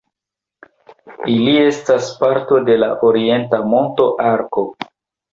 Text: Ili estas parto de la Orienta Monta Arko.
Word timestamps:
Ili 1.33 1.51
estas 1.65 2.07
parto 2.21 2.57
de 2.69 2.77
la 2.83 2.87
Orienta 3.09 3.59
Monta 3.75 4.07
Arko. 4.31 4.65